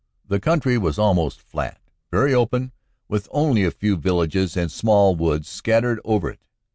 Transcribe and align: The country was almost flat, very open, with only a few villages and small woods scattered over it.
The 0.27 0.39
country 0.39 0.79
was 0.79 0.97
almost 0.97 1.39
flat, 1.39 1.79
very 2.09 2.33
open, 2.33 2.71
with 3.07 3.27
only 3.29 3.63
a 3.63 3.69
few 3.69 3.95
villages 3.95 4.57
and 4.57 4.71
small 4.71 5.15
woods 5.15 5.47
scattered 5.47 5.99
over 6.03 6.31
it. 6.31 6.39